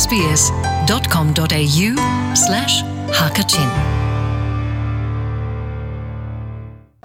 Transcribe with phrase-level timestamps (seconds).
[0.00, 1.88] sbs.com.au
[2.42, 2.74] slash
[3.16, 3.72] hakachin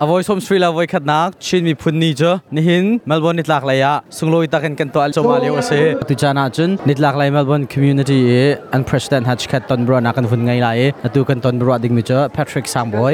[0.06, 3.38] avoid som sri la voi khat nak chin mi phun ni jo ni hin melbourne
[3.42, 7.16] nitlak la ya sungloi takin kan to al somali o se tu chana chun nitlak
[7.22, 8.44] lai melbourne community e
[8.78, 11.60] and president hach khat ton bro na kan phun ngai la e atu kan ton
[11.64, 13.14] bro ding mi cho patrick samboy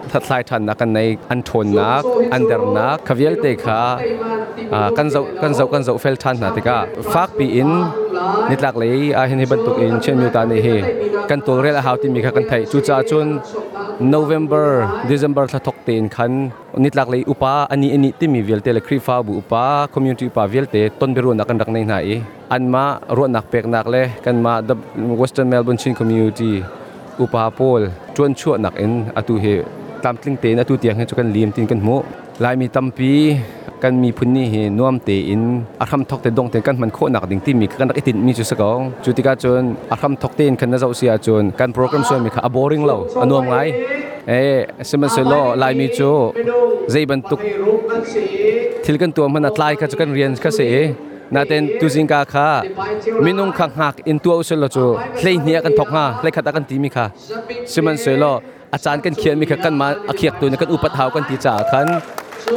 [0.00, 1.00] านดีรมุนนะมันกันทีมติกาจนวอตัมปีกันไหนจุดติกาจนกุมขัดเอาไว้ขัดกันมีพุ่นนี่กันหาทางบิ๊กมีจุดชิมิวตานี่ชิมีพุ่นนี่สิอัตลามทิ้งคนหนักดิ่งข้าอาตีนคอยลันเลี้ยวอีอลวนเจมิกุมอีอันดักตัวเจมีเวลเตคาเจ้าชุนนักกันในท่านทัดทายท่านนักกันใน
[1.30, 3.82] อันทนนักอันเดอร์นักขวิลเตคา
[4.96, 6.78] กันเจ้ากันเจ้ากันเจ้าเฟลท่านนะติกา
[7.12, 7.70] ฟากปีอิน
[8.50, 10.68] นิดหลักเลยอาเห็นให้บรรทุกอินเช่นมิวตานี่เฮ
[11.30, 13.28] กันตัวเรลหาวที่มีกันไทยจูจ้าจน
[14.14, 14.68] November
[15.10, 16.32] December ทะทกเตนคัน
[16.84, 19.64] นิดหลักเลยอุปาอันนี้อันนี้ที่มีเวลเตลครีฟ้าบุอุปา
[19.94, 21.94] community อุปาเวลเตต้นเบรุนักกันดักในไหน
[22.52, 22.84] อันมา
[23.16, 24.74] รวดนักเปกนักเลยกันมา the
[25.20, 26.52] Western Melbourne Chin Community
[27.20, 27.80] อุปาโพล
[28.16, 29.46] จวนชั่วนักเอ็นอตุเฮ
[30.04, 31.96] ตามติงเตนอตุเตียงให้จุกันลีมตินกันหมู
[32.44, 33.12] ลายมีตัมปี
[33.82, 35.42] กันมีพุ่นนี่เฮน่วมเตอิน
[35.80, 43.54] อาคำทอกเตดงเตกันมันโคหนักดิ่งที่มีกันนักอิตินมีจุสกองจุดที่กาจนอาคำทอกเตนกันน่าจะเสียจนการโปรแกรมส่วนมีค่ะ boring เราอนนวมไง
[44.28, 44.40] เอ๊
[44.88, 46.00] สมันสโลลายมีโจ
[46.90, 47.38] ใจบรรทุก
[48.84, 50.74] ทิลกันตัวมันอัตลายค่ะจุกันเรียนค่ะเสีย
[51.34, 52.48] นาเตนตุจิงกาค่ะ
[53.24, 54.78] มินุงขังหักอินตัวอุสโลโจ
[55.22, 57.06] เลยเนียกันทอกฮะเลยขัดกันตีมีค่ะ
[57.72, 58.24] สมันสโล
[58.74, 61.86] อาจารย์กันเขียนมีค่กันมาอาเขียกตัวนี้กันอุปถัมภ์กันตีจ่าคัน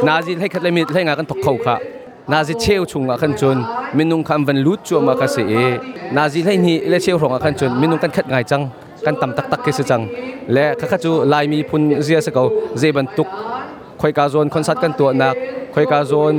[0.06, 1.76] นาจิให้ขัดเลยมีให้งานกันทอกเข่าค่ะ
[2.32, 3.56] นาจิเชี่ยวชุงอาคันจน
[3.96, 5.44] มินุงคำวันลุดจัวมาค่ะเสี
[6.16, 8.62] นาจิให้นี่เลเชี่ยวของอาคันจนมินุงกันขัดง่ายจัง
[9.06, 10.00] กันต่ำตักตักเกสจัง
[10.52, 12.46] และข้าข้าจูลายมีพุนเสียสกาว
[12.78, 13.28] เจบันตุก
[14.00, 15.34] คอยกาโซนคอนซัดกันตัวนัก
[15.74, 16.34] คอยกาโซน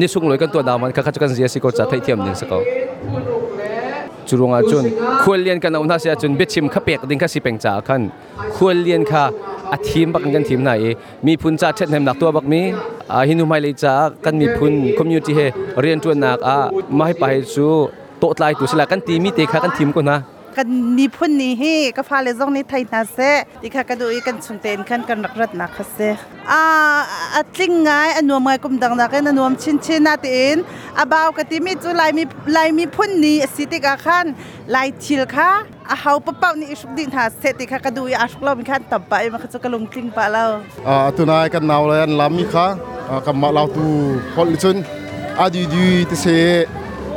[0.00, 2.62] นิสุงลอยกันตัวดาวมันข้าข้าจูกันเสียสิกจะไทยเทียมหนึ่งสกาว
[4.28, 4.84] จุรงอาจุน
[5.24, 8.02] ควรเรียนกันเอาหน้าเสียจุนเบ็ดชิมข้าเปียกดิ้งข้าสิเป็งจ่าขัน
[8.56, 9.24] ควรเรียนค่ะ
[9.72, 10.72] อาทีมบักกันทีมไหน
[11.26, 12.60] มีพุนจ่าเช็ดเห็มหนักตัวบักมี
[13.28, 13.94] หินุไม่เลยจ่า
[14.24, 15.40] กันมีพุนคอมมูนิตี้เฮ
[15.80, 16.56] เรียนจวนนักอะ
[16.96, 17.24] ไม่ไป
[17.54, 17.72] สู่
[18.18, 20.18] โต๊ะไลตัวสละกันทีมีเตะค่ะกันทีมก่อนนะ
[20.58, 20.66] กัน
[20.98, 21.62] มีพุ่นนี่เฮ
[21.96, 23.18] ก็พาเลยซองนี้ไทยนาเซ
[23.62, 25.98] ดิค่ะก็ดูอีกันสุงเตนขันกันรักรัดนักเซ
[26.50, 26.62] อ่า
[27.36, 30.56] อัดลิงไงอันนวมไงกุมดังนักอันนวมชินชินนาติน
[30.98, 32.24] อาบ่าวกติมีจุลายมี
[32.56, 34.26] ลายมีพุ่นนี่สิติกาขัน
[34.74, 35.50] ลายทิลค่ะ
[35.90, 40.44] อาเฮาปะเป้านี่สุกดินหาเซติค่ะก็ดูอาสุกเรามีขันตับไปมันก็จะกระลงกลิ้งปะเรา
[40.90, 42.66] Ah, tunai kan nau layan lami kha
[43.12, 43.84] ah, kam ma lau tu
[44.36, 44.76] hol chun
[45.44, 46.36] adi du te se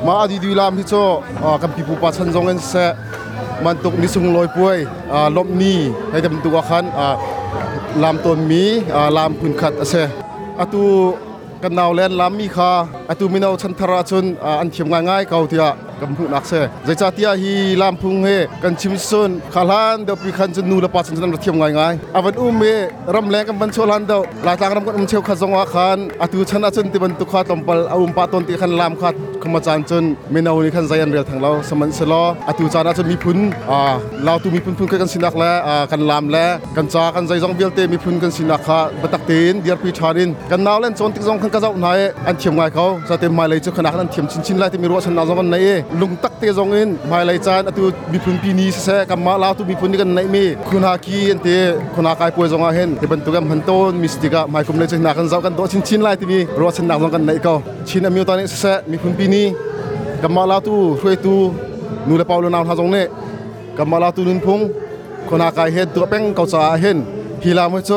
[0.06, 1.04] ma adi du lam hi cho
[1.46, 2.60] ah, kam pi pu pa chan jong en se man tuk ni sung loi puai
[2.60, 2.60] ah, lop ni hai dam tu ka khan ah, lam ton mi ah, lam pun
[2.60, 3.31] khat ase atu kan nau
[3.66, 4.78] มันตุกนิสุงลอยป่วย
[5.38, 5.78] ลบนี้
[6.10, 6.86] ให้แต่มันตุกอาคัน
[8.04, 8.64] ลามตัวมี
[9.18, 10.04] ลามคุนขัดเสะ
[10.60, 10.84] อตู
[11.64, 12.72] กันนาวแลนลามมีคา
[13.10, 14.26] อตูมีนาวชันทราชน
[14.60, 16.54] อันเทียมง่ายๆเขาเถอะ กำพุนักเส
[16.86, 18.28] ใจชาเตียฮีลำพุงเฮ
[18.64, 22.64] กันชิมซุนคาลานเดียวปีขันจนูละปาสันจันรเทียมง่ายง่ายอวันอุ้มเฮ
[23.16, 33.38] รำแรงกันบรนชลันเดียวลาตางรำกันมุมเชียวขจงอาคารอตุชนะจนติบันตุขาตอมปลอาอุมปาตนติขันลำขัดขมจานจนเมนาวิคันใจอันเรียลทางเราสมันสลออตุจานาจนมีพุน
[33.72, 33.80] อ่า
[34.24, 45.56] เราตุมีพุนพุนกันสินักแล้วอ่ากันลำแล้วกันจ้ากันใจจงเบียลเตมีพุนกันสินักค่ะบัตักเตนเดียร์ปีชาดินกันนาวเล่นจนติจงคันกระเจ้านายอันเทียมง่ายเขาจะเต็มมาเลยจุขนาดนั้นเทียมชินชินไล่ที่มีรั้วชนะจงกันใน
[46.00, 51.48] ลุงตักเตจงเองม่ไรยจานตัวมีพุ่นปีนี้เสกรรมาลาตัวมีพุ่นกันไหนมีคุณหากีอันเต
[51.94, 57.54] คุณหากายป่วยจงอาเห็นที่เป็นตัวกันพันต้นมีสติกะไม่คุ้มเลยจะหนักกันเจ้ากันโตชิ้นชิ้นไล่ที่มีรอชิ้นหนักลงกันไหนก็
[57.88, 59.46] ชิ้นมีตอนนี้เสมีพุ่นปีนี้
[60.24, 61.40] กรรมาลาตัวช่วยตัว
[62.08, 63.06] นูเลปาวลนาวทาจงเนี่ย
[63.78, 64.60] กรรมาลาตัวนุนพง
[65.28, 66.98] คุณหากายเห็นตัวเป้งเกาจาเห็น
[67.44, 67.92] ฮีลามุโซ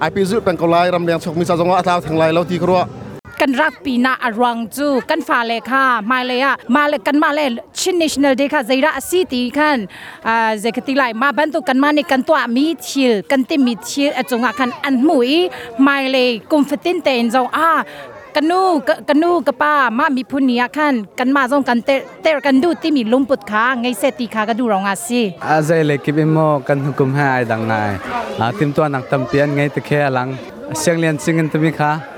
[0.00, 2.80] ไอพิซึเป็นเกาไลรำเรียงชกมีซาจงอาตาทางไลแล้วที่ครัว
[3.40, 9.78] กันรักปีนาอรังจูกันฟ้าเลยค่ะมาเลยอะมาเลยกันมาเลยชินเนชั่นเด day ค่ะใจระซีตีขัน
[10.26, 15.30] อ่าเจกติไลมาบันตุกันมาในกันตัวมีเชียกันติมีเชียจงอะคันอันมุย
[15.86, 17.70] มาเลยกุมฟตินเตนจงอา
[18.36, 21.90] กันนูกกันนูกะป้ามามีผู้นี้คันกันมาจงกันเต
[22.22, 27.72] เตกันดูที่มีลุมปุดขาไงเศรษฐีขาก็ดูรองอาซีอาใจเลยคิดมกันกุมหาดังไง
[28.40, 30.28] อาทิมตัวหนักตำเพียนไงตะแค่หลัง
[30.78, 32.17] เสียงเรียนซิงกันตะมีค่ะ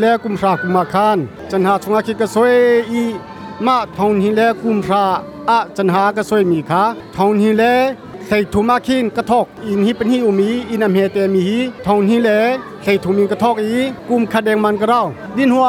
[0.00, 1.18] เลกุมชากุมาคาน
[1.50, 2.56] จันหาชงอาคิกะซวย
[2.90, 3.02] อี
[3.66, 5.04] มาทาวน์ฮิเลกุมชา
[5.50, 6.82] อะจันหากะซวยมีคา
[7.16, 7.62] ทาวน์ฮิเล
[8.28, 12.28] ใส่ถุมาคินกระทอกอินฮิเป็นฮิอุมีอินอำเฮเตมีฮีทาวน์ฮิเล
[12.84, 15.02] ใส่ถุมินกระทอกอีกุมคาแดงมันกระเรา
[15.36, 15.68] ดินหัว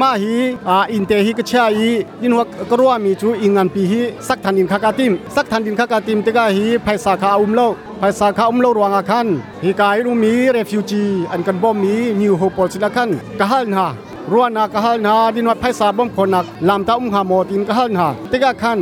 [0.00, 0.36] มาฮี
[0.68, 1.90] อ่าอินเตฮีกะชาอี
[2.22, 7.60] ยินหัวกรัวมีจูอิงันปีฮีสักทันดินคากาติมสักทันดินคากาติมติกาฮีไพสาขาอุมโล
[7.98, 9.28] ไผสาขาอุมโลรวงอาคัน
[9.64, 11.02] ฮีกายรูมีเรฟิวจี
[11.32, 13.10] อันกันบ่มีนิวโฮปอลสิละคัน
[13.40, 13.86] กะฮัลนา
[14.32, 18.78] รัวนากะฮัลนาดินวัดไผสาบ่มคนนักลามตาอุมหาโมตินกะฮัลนาติกาคัน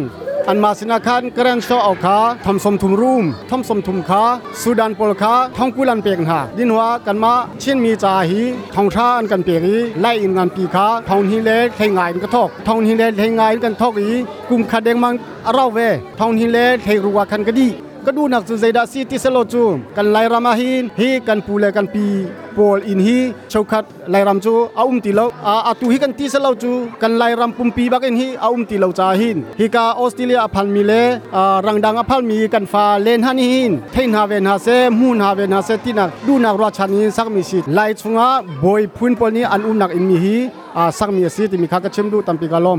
[0.50, 4.23] อันมาสินาคันกระนโซเอาขาทอมสมทุมรูมทอมสมทุมขา
[4.61, 8.41] สุดานปลขาท่องกุลันเปียงหาดินหัวกันมาเช่นมีจาหี
[8.75, 14.11] ท่องชาอันกันเปียงอีไล่อินงานปีขาท่องฮิเลเทงายกระทอกท่องฮิเลเทงายกันทอกอี
[14.49, 15.15] กุมขัดแดงมัง
[15.53, 15.79] เราเว
[16.21, 17.69] ท่องฮิเลเทรัวคันกะดี
[18.05, 19.65] ก็ดูนักสุเซดาซีติสโลจู
[19.97, 22.06] กันไลรามาหินฮีกันปูเลกันปี
[22.58, 23.19] ปอลอินฮี
[23.52, 26.72] ชาวคัดไลรามจูอาอุมติโลอาอาตูฮีกันติสโลจู
[27.02, 30.93] กันไลรามปุมปีบักอินฮีอาอุมติโลจาหินฮีกาออสเตรเลียอพันมีเล
[31.37, 34.69] อารังดังอพันมีกันฟาเลนฮันหินเทนฮาเวนฮาเซ
[35.00, 38.28] มูนฮาเวนฮาเซตินักดูนักราชานีสักมีสิไลชุงา
[38.64, 40.37] บอยพุนปอลนี้อันอุมนักอินมีฮี
[40.76, 42.78] อาสักมีสิติมีคากะเชมดูตัมปีกาลอม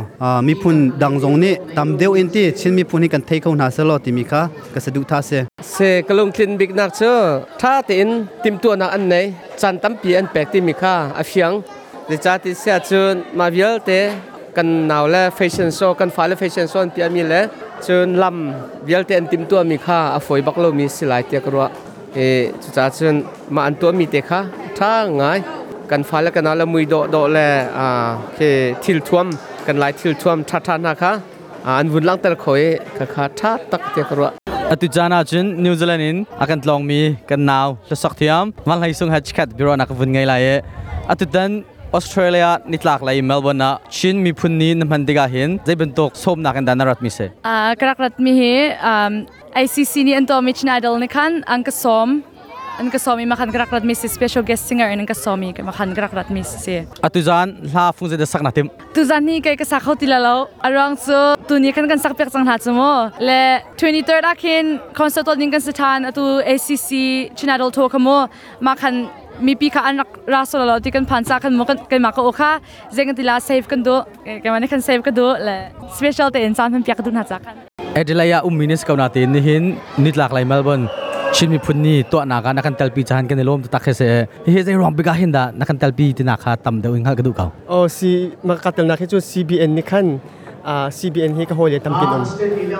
[0.47, 3.39] mi phun dang zong ni tam deu in ti chin mi phun ni kan thei
[3.43, 4.41] khon ha selo ti mi kha
[4.73, 5.39] ka sa du tha se
[5.71, 5.77] เส
[6.07, 7.19] กลงคลินบิกนักเชอ
[7.61, 8.09] ถ้าติน
[8.43, 9.15] ติมตัวนักอันไหน
[9.61, 11.51] จันตั้มปีอันแปลกที่มีค่าอาเฟียง
[12.07, 13.91] หรือจ้าติเสียจนมาเยอะเต
[14.57, 17.41] กันหนาวและแฟชั่นโชว์กันฟ้าและแฟชั่นโชว์ปีมีและ
[17.85, 21.65] จนลำเยอะเตนติมตัวมีค่าอาฝอยบักโลมีสิลายเตียกรัว
[22.15, 22.19] เอ
[22.61, 23.15] จุจ้าจน
[23.55, 24.39] มาอันตัวมีเตค่า
[24.77, 25.37] ถ้าง่าย
[25.91, 27.39] กันฟ้าและกันหนาวและมือโดโดแล
[27.77, 27.87] อ่า
[28.35, 28.39] เค
[28.83, 29.27] ทิลท่วม
[29.67, 31.11] กันหลายทิลท่วมทัดทันนะคะ
[31.65, 32.61] อันวุ่นลังแต่ละคอย
[32.97, 34.29] ค่ะค่ะทัดตักเตียกรัว
[34.73, 38.79] atu jana chun new zealand in akan tlong mi kan naw la sak thiam mal
[38.83, 40.43] hai sung hach khat biro nak vun ngai lai
[41.11, 41.51] atu dan
[41.93, 44.73] australia nitlak lai melbourne na chin mi phun ni
[45.09, 48.31] diga hin zai ben tok som na kan danarat mi se Ah, karak rat mi
[48.39, 48.53] hi
[48.91, 49.13] um,
[49.63, 52.23] ICC ni anto mi chinadal ni kan ang kasom
[52.79, 55.93] ang kasom mi makan karak rat mi si special guest singer ang kasom mi makan
[55.97, 59.25] karak rat mi si atu jan la phung zai da sak na tim tu zan
[59.29, 60.35] ni kay kasak ho tilalo
[60.67, 62.91] arang so tu ni kan kan sak pek sang ha chumo
[63.27, 63.41] le
[63.79, 64.65] 23rd akin
[64.99, 66.89] concert ol ning kan satan atu ACC
[67.37, 68.17] chinadal to kamo
[68.69, 68.95] makan
[69.39, 72.21] mi pi ka anak raso lo ti kan phansa kan mo kan kan ma ka
[72.21, 72.51] okha
[72.95, 73.95] zeng tila save kan do
[74.43, 75.55] kan man kan save ka do le
[75.97, 77.55] special te insan phan pyak du na cha kan
[77.99, 79.63] Adelaide um minis kauna te ni hin
[80.03, 80.85] nitlak lai melbourne
[81.35, 84.07] chin mi phun ni to na ka nakan talpi chan kan lom ta khe se
[84.53, 87.15] he zai rom biga hin da nakan talpi ti na kha tam de ing hal
[87.19, 88.11] ka du ka โอ้ซี
[88.47, 90.07] มากัตลนักให้จู CBN นี่คัน
[90.67, 92.23] อ่า CBN ให้ก็โหเลยทำกินอน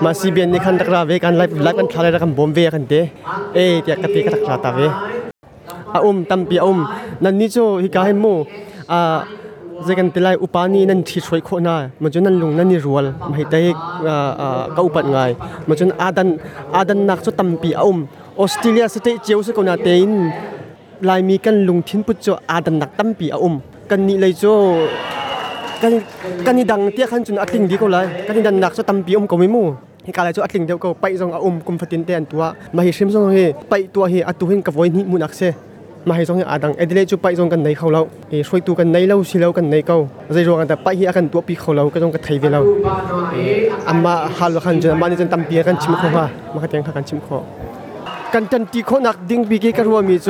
[0.04, 2.94] มา CBN นี่คันตักราเวกันไลฟ์ไลฟ์กันทะเลกันบอมเวกันเต
[3.54, 4.80] เอ้เดียกติกตักราตาเว
[5.96, 6.78] a um tam pi um
[7.22, 8.34] nan ni chu hi ka hen mu.
[8.88, 8.98] A
[9.86, 11.74] zekan tilai upani nan thi choi kho na.
[12.00, 13.06] Ma chu nan lung nan ni rual.
[13.30, 13.66] Mai dai
[14.76, 15.32] ka upat ngai.
[15.66, 16.28] Ma chu adan
[16.80, 17.98] adan nak chu tam pi um
[18.42, 20.12] australia se te cheu se ko na tein
[21.08, 23.54] lai mi kan lung thin put chu adan nak tam pi um
[23.90, 24.52] kan ni lai chu,
[25.82, 25.92] kan
[26.46, 28.06] kan ni dang tia khan chun ating di ko lai.
[28.26, 29.64] Kan ni dan nak chu tampi um ko mi mu.
[30.06, 32.48] Hi kala chu atling deu ko pai zong a um kum fatin te an tua.
[32.74, 35.32] Ma hi shim zong he pai tua hi atu hin ka voi ni mu nak
[36.08, 39.96] มาให้ซองอาดังเอเดเลจูไปซองกันในเขาเราเอช่วยตัวกันไหนเราสิเรากันในเขา
[40.34, 42.60] ใจรวงกันแต่ไปฮีกันตัวปีเขาเราก็ต้องกันไทยเวลา
[43.88, 47.42] อามาฮัลขันจนมานนี้จนตั้มเบียกันชิมข้อมามาขัดยังกันชิมข้าว
[48.34, 50.28] กันจันทีโคนักดิ้งบีกีกันรวมมีโจ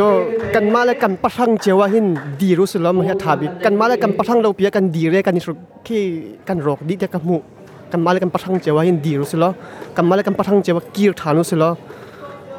[0.54, 2.06] กันมาแล้วกันประทังเจว่าหิน
[2.40, 5.52] ดีรู้สึล้วมันจะทาบิกันมาแล้วกันประทังเราเปียกันดีเรกันนิสุ
[5.86, 5.98] กี
[6.48, 7.36] กันรอกดีแต่กับมุ
[7.92, 9.52] กันมาแล้วกันประทังเจว่าหินดีรู้สึล้ว
[9.96, 11.72] กันมาแล้วกันประทังเจว่ากีรฐานรู้สึล้ว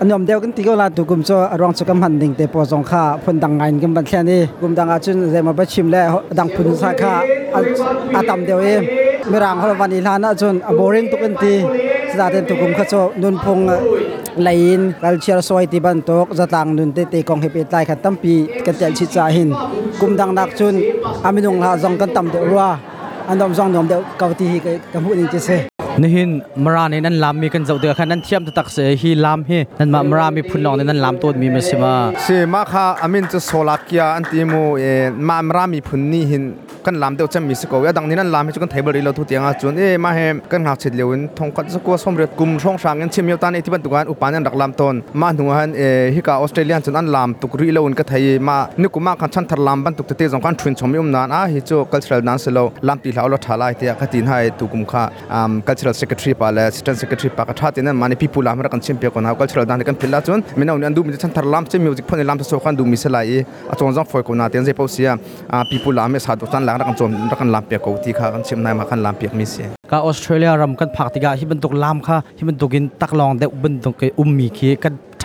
[0.00, 7.14] อันยอมเดียวกันที่ก็ลาตุกุมโซรองสุกำหันดิ่งเตปอสองค่าพนดังไงกันบันแค่นี้กุมดังอาจุนเรมาไปชิมแล้วดังพุนสาขา
[8.14, 8.82] อาตามเดียวเอง
[9.28, 11.54] ไม่รังเขาวันนี้ลานะจุนอบริงตุกันที
[12.10, 13.58] สตาร์เตนตุกุมขโซนุนพง
[14.44, 14.48] ไล
[14.78, 18.34] น์กัลเชียร์ซอยที่บันตกจะต่างนุนเตเตกองเฮปิตไลขัดตั้มปี
[18.66, 19.48] กันเจลชิจาหิน
[20.00, 20.74] กุมดังนักจุน
[21.24, 22.64] อามินุงลาจงกันตั้มเดียวรัว
[23.28, 24.48] อันดอมจงยอมเดียวเกาที่
[24.92, 25.50] กับผู้นี้จะเส
[26.02, 26.30] นี่หิน
[26.64, 31.76] มรานี่นั่นลามมีกันเจ้าเดือขันนั่นเทียมตะตักเสียฮีลามฮีนั่นมามรามีพุ่นลองนี่นั่นลามตัวมีมาสิ
[32.52, 36.44] มาค่ะอามินจะโซลักยาอันตีโมเอ็นมามรามีพุ่นนี่หิน
[36.86, 38.70] kan lam deuh cham mi se ko ya dang ni nan lam hi chu kan
[38.72, 41.50] table ri lo thu tianga chun e eh, ma he kan ngak chit lewin thong
[41.56, 44.36] khat zu ko som re kum thong sang en chim yotan e tiban tukan upan
[44.38, 45.00] an rak lam ton.
[45.20, 48.04] Ma nu han e hi ka australian chun an lam tuk ri lo un ka
[48.10, 50.94] thai ma ni kuma kan chan thar lam ban tuk te jong kan thrin chom
[51.00, 51.34] um nan.
[51.38, 54.42] A hi chu cultural dance lo lam ti lau lo thala te ka tin hai
[54.50, 55.02] e tu kum kha
[55.38, 58.68] um cultural secretary pa la assistant secretary pa ka tha tin mani people lam ra
[58.74, 60.40] kan chim pe ko na cultural dance kan phila chun.
[60.58, 62.84] Mina un du mi chan thar lam che music phone e lam so khan du
[62.92, 63.38] mi se lai e.
[63.72, 65.12] a chong jong foi ko na ten je pau sia.
[65.70, 66.75] People lam me sa do tan la.
[66.78, 74.92] รักกันจมรักกันลามเปียกกูที่ข้ากันชิมนายมาขันลามเปียกมิเสียก็ออสเตรเลียรำกันผักติกาฮิบันตกลามค่ะฮิบันตกินตักลองแต่บันตกอุ้มมีคีกัน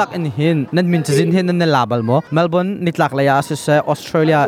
[0.04, 4.38] ักอินเห็นนั่นมินจะจินเห็นนั่นลาบัลโมเมลเบิร์นนิดลักเลยอาสิเซออสเตรเลีย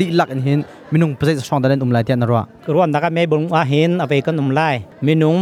[0.00, 0.58] ดีลักอินเห็น
[0.92, 2.40] มินุงประเทศช่องดันอุ้มไลเตียนนรัว
[2.74, 4.68] รวนนักไม่บุญอาหินเอาไปกันนุ่มไล่
[5.06, 5.38] มีนุ่ม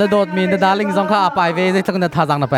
[0.00, 2.56] นโดดมีนดาลิงซองข้าไปเวได้ทั้งนท่าจังนะไป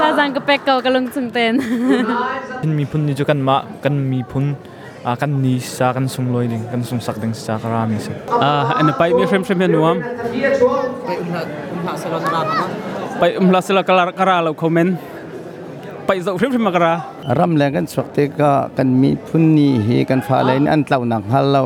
[0.00, 1.52] ท่าจังก็เป็กเก่ากันลงสุงเต้น
[2.62, 4.44] กันมีพุ่นนี่จุกันมาคันมีพุ่น
[5.20, 8.06] คันนีสากันสุ่มลอยดิงคันสุ่มสักดิงสักรามิส
[8.42, 9.94] อ่าอันไปมีเฟรมเฟรมเยันวม
[11.04, 12.40] ไปอุ้มหลาสลากลา
[13.18, 21.56] ไปอุ้มหลาสลากลาคาราเราคอมเมนต์ำแรงกันสวกเตก็กันมีพุ่นนี่เฮกันฟ้าเลยอันเต่าหนักฮัลโล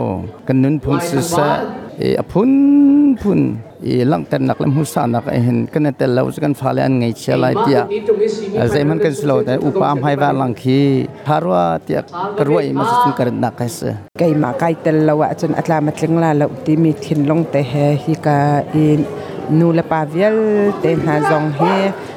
[0.49, 1.49] กันนุนพุ่นสุสะ
[1.99, 2.50] เออพุ่น
[3.23, 3.40] พุ่น
[3.85, 7.78] เอลังแต่หนักลำหุสานักเห็นกันแต่เราจะกันฟ้าเลยอันไงเชลายเตีย
[8.71, 10.80] ใจมันกันสโลแต่อุปามให้ว่าลังคี
[11.28, 12.04] ฮารว่าเตียก
[12.49, 13.80] รวยมาสุนกันนักเส
[14.21, 17.61] kay ma kay tel lawa chun atla matling la la ti mi thin long te
[17.71, 18.38] he hi ka
[18.75, 19.00] in
[19.59, 20.37] nu la pa vial
[20.83, 22.16] te na zong he vani tel di na selo minong tam pi hen long lom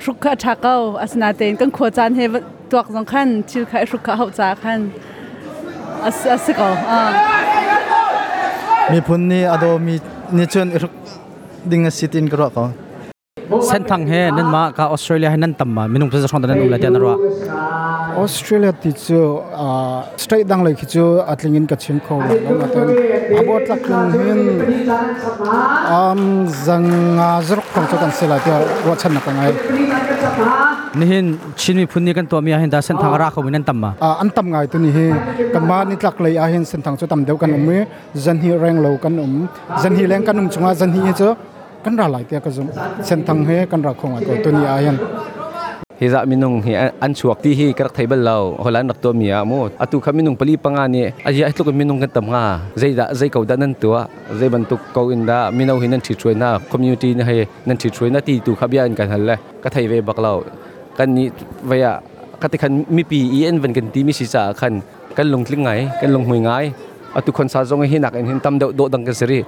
[0.00, 2.20] มั่วชุกขะชักเอาอาสนาเตนกันขวจานเฮ
[2.70, 4.80] ตัวสองขันชิลขายชุกขะเขาจ้าขัน
[6.04, 7.00] อาสอาสกอ่า
[8.90, 9.94] มีพุ่นนี่อดมี
[10.36, 10.66] นี่ชวน
[11.70, 12.64] ดิงสิตินกรอกเขา
[13.68, 17.14] เส้นทางเฮนั่นมากาออสเตรเลียให้นั่นต่ำมามีนุ่งเพื่อจะช่องแต่นั่นอุลเตียนรัว
[18.18, 19.20] ออสเตรเลียติดจู
[19.60, 22.86] อ่าสเตรทดังเลยคิดจูอัตลิงินกับชิมเขาแล้วมาเป็น
[23.36, 23.76] อาบอตลั
[41.84, 42.62] กันราหลายเตียก็จุ
[43.06, 44.96] เส้นทางเฮกันราคงไอ้ก็ตัวนี้อายัน
[46.00, 46.72] ฮิจามินุงฮิ
[47.02, 52.44] อันชวกที่ฮีกระไทบลาวฮอลันนักตัวมีอาโมอตุขามินุงปลีปังานี่อาจจะทุกมินุงกันตำงา
[52.78, 53.96] ใจดาใจเขาดันนั่นตัว
[54.38, 57.36] ใจบรรทุกเขาอินดามินาวหินันชิช่วยน้าคอมมูนิตี้นะให้
[57.68, 60.32] นันชิช่วยน้าตีตุขับยานกันฮัลเละกระไทเวบักเรา
[60.98, 61.26] กันนี้
[61.68, 61.86] เวีย
[62.42, 64.72] กติคันมีปีเอ็นวันกันทีมีศิรษาคัน
[65.16, 66.50] กันลงทิ้งไงกันลงหวยไง
[67.16, 69.40] อตุคนซาจงให้หนักเอ็นตำเดาโดดังกันสิ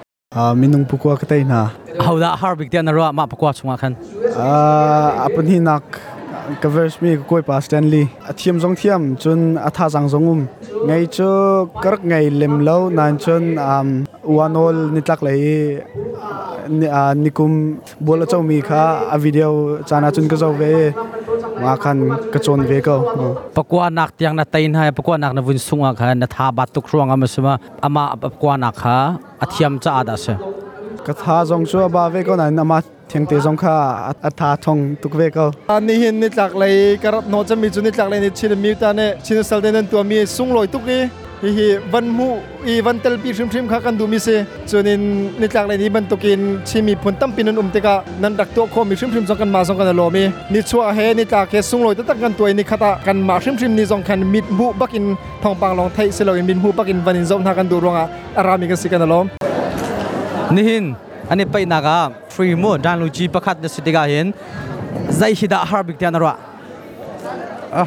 [2.78, 3.92] ยนรัวมาประกวดชงมาคัน
[4.32, 5.84] Ah, apan hinak
[6.62, 8.04] ka verse mi ko koi pa Stanley.
[8.30, 10.40] Athiam zong thiam chun atha jang zong um.
[10.88, 11.28] Ngai chu
[11.82, 13.88] karak ngai lem lo nan chun um
[14.36, 15.38] wanol nitlak lai
[16.78, 17.52] ni a nikum
[18.06, 18.82] bola chau mi kha
[19.14, 19.50] a video
[19.88, 20.72] chana chun ka zo ve
[21.62, 21.98] ma khan
[22.32, 22.96] ka chon ve ko.
[23.56, 25.08] ประกวดนักเตียงนาตีนให้ประก
[29.44, 30.34] athiam cha ada se.
[31.06, 33.74] Katha jong chu ba ve ko nan ma thiang te jong kha
[34.28, 35.46] atha thong tuk ve ko.
[35.68, 38.74] Ani hin ni tlak lai karap no chami chu ni tlak lai ni chin mi
[38.74, 40.98] ta ne chin sal den tu mi sung loi tuk ni
[41.42, 42.26] hi hi van mu
[42.72, 44.34] i van tel pi shrim shrim kha kan du mi se
[44.70, 45.02] chunin
[45.40, 48.48] ni tlak lai ni ban tukin chimi phun tam pinun um te ka nan dak
[48.56, 51.06] to kho mi shrim shrim zong kan ma zong kan lo mi ni chua he
[51.18, 53.72] ni tlak ke sung loi ta tak kan tuai ni khata kan ma shrim shrim
[53.78, 55.04] ni zong kan mit bu bakin
[55.42, 57.76] thong pang long thai se lo in min hu bakin vanin zong tha kan du
[57.84, 58.04] ronga
[58.40, 59.20] arami kan sikan lo
[60.56, 60.84] นี่หิน
[61.28, 61.98] อันนี้ไปนักอะ
[62.34, 64.26] ฟรีมูดานลูจีประคัดในสติกาเห็น
[65.16, 66.32] ใจฮิดาฮาร์บิกเตียนรัว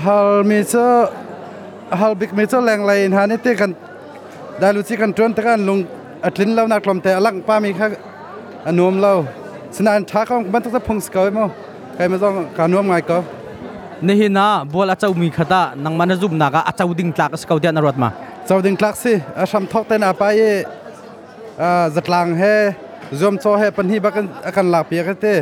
[0.03, 0.85] hal mi cho
[1.91, 3.73] hal big mi cho leng lai ha ni te kan
[4.59, 5.81] da lu chi kan tron ta kan lung
[6.21, 7.87] atlin lo nak lom te alang pa mi kha
[8.65, 9.25] anuam lo
[9.71, 11.45] sina an tha khong ban ta phung skoi mo
[11.97, 13.19] kai ma jong ka nuam ngai ko
[14.07, 18.09] นี่หินนะบัวละเจ้ามีขตานังมันจุบนักอะเจ้าดิ่งตากสกาวเตียนรัวมา
[18.45, 20.63] chau ding klak si a sham thok ten apa ye
[21.57, 22.55] a zatlang he
[23.19, 25.33] zom cho he pan hi bakan akan la pi ka te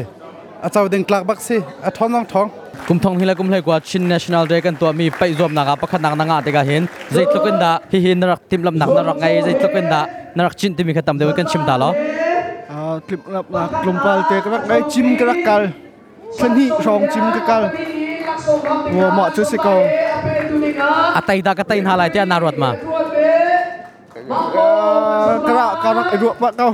[0.65, 2.49] a chau ding klak bak si a thon nong thong
[2.87, 6.81] กุมทองฮิลากุมเลยกว่าชิน national day กันตัวมีไปรวมนักประคันนักนังอาเตกาเห็น
[7.13, 10.01] ใจตกันดาฮิฮินนรักติมลำหนักนรักไงใจตกันดา
[10.37, 11.91] นรักชินติมีขตามเดียวกันชิมตาล้อ
[12.73, 15.63] Ah, clip lap la klumpal te krak ngai chim krak kal
[16.39, 17.63] than hi rong chim ka kal
[18.95, 19.75] wo ma chu se ko
[21.15, 22.69] อาตัยดากตัยนหาลายเตียนารวดมา
[25.47, 26.71] kra karak ru ba kau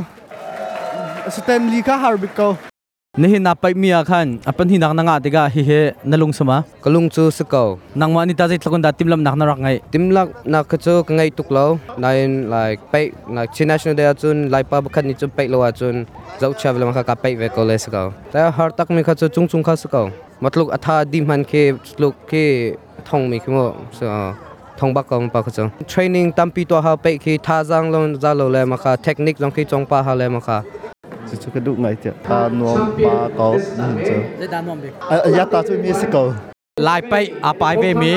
[1.36, 2.79] Stanley ka harbik ko นี่หิ
[3.17, 5.72] นนับไปมีอาคันอปันหินักนังอาเตกาฮิเฮ
[6.12, 7.67] นลุงสมากลุงจูสกาว
[8.02, 11.63] นังมานิตาใจตะกันดาติมลำหนักนรักไงติมลักนักกจูกไงตุกเรา
[12.04, 12.17] นาย
[12.54, 12.93] like ไป
[13.36, 15.95] นักชินาชนเดียจุนไลปาบุคันนี่จุนไปโลอาจุน
[16.38, 20.06] เจ้าชาวเลมาค่ะไปเวกเลยสกาวแต่ฮาร์ตักมีค่ะจุจุงจุงค่ะสกาว
[20.43, 21.54] มัดลูกอัฐาดิมันเค
[22.02, 22.32] ลูกเค
[23.08, 24.00] ทองมีคือมั้งส
[24.80, 30.60] ทองบักก็มันปากจุ training ตั้มปีตัวเขาไปคือท่าจังลงจะโลเลยมาค่ะเทคนิคลงคือจงปาเขาเลยมาค่ะ
[31.30, 33.48] chu chu ka du ngai te ta nuam pa ko
[33.80, 34.94] hin chu ได้ดานอมบิก
[35.28, 36.24] a ya ta chu mi se ko
[36.88, 37.13] ลายไป
[37.46, 38.13] อาไปเวมี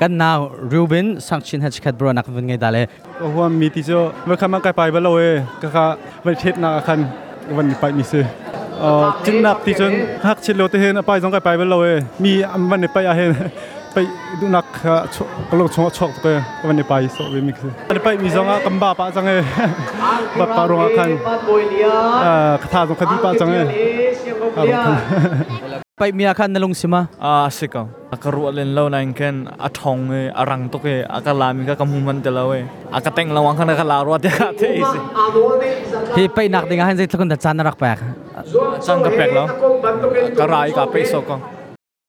[0.00, 0.38] กันนาว
[0.72, 2.78] รูบินสังชินฮัชคัดบรนักวันไงดาเล
[3.20, 5.86] ก็ว่ามีที่จะเมื่อคำมันไกลไปบ้านเราเองก็ค่ะ
[6.24, 6.98] มันเท็ดนักคัน
[7.56, 8.24] วันนี้ไปมีซื้อ
[8.80, 9.92] เอ่อจินนักที่จน
[10.26, 11.90] ฮักชิลโลเตเห็นไปสองไปไปเลย
[12.24, 12.32] มี
[12.70, 13.30] วันนี้ไปอาเห็น
[13.94, 13.98] ไป
[14.40, 14.64] ดูนัก
[15.48, 16.26] ก็ลงชงชกไป
[16.66, 19.32] วันนี้ไปสอบมีคือวันนี้ไปมีสองกำบ้าปะจังเอ
[20.38, 21.10] บัดปารองคัน
[22.22, 23.56] เอ่อคาถาสองคดีปะจังเอ
[25.98, 27.86] ไปเมียคันนลุงสิมา Ah, sikaw.
[28.14, 32.50] Akaruwa len law na ken atong e arang to ke akalami ka kamuman te law
[32.58, 32.60] e.
[32.96, 34.98] Akateng lawang ka nakalaro at yakate isi.
[36.16, 37.96] ฮีไปนักดิงาให้ใจทุกคนตัดจานนรักแปลก
[38.86, 39.46] Sang ka pek law.
[39.46, 39.62] Karai ka peso ko.
[39.62, 39.70] กระ
[40.52, 41.61] รวนนิมบ้านตกเตะสเกากันนิลุมหุยตะตักกันชินมีพุ่นเนี่ยชินมีพุ่นกันนินวมดีเอกกันลุมหุยตะตักมิเซชินมีพุ่นนี่นรัชนานวมมาอ๋อขนมสมิพันสินี่สิรวงอะกระดมีเสเสกระตอนอ่าดำเตลมาจะกัลเป็งถึงสกาว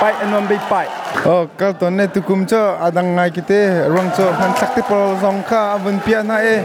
[0.00, 0.86] pai anom be pai.
[1.24, 3.60] O kal ton ne tu kum cho à, adang ngai kite
[3.94, 6.56] rong cho han sakti pol song kha à, abun pia na e.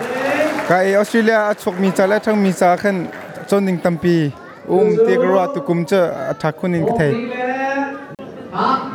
[0.70, 3.08] Kai australia achok mi chala thang mi sa khan
[3.48, 4.32] chon ding tampi
[4.70, 6.02] um te gro tu kum cho
[6.41, 7.13] thakun in kithai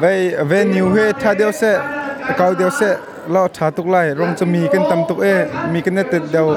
[0.00, 0.20] vai
[0.50, 1.70] ve new he tha deu se
[2.38, 2.88] kau deu se
[3.34, 5.34] lo tha tuk lai rong cho mi kan tam tuk e
[5.72, 6.48] mi kan ne te deu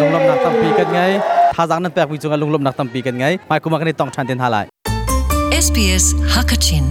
[0.00, 1.00] ลงลำนักตัมปีกันไง
[1.56, 4.64] ทาจังนั้นแปลกวิจุงลุงลมนักตัมปีกันไงไม่กุมากันในต้องชันเต็นทาลาย
[5.64, 6.84] SBS Hakachin